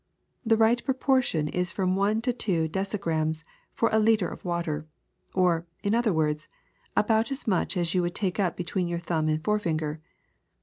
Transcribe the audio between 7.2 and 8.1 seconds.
as much as you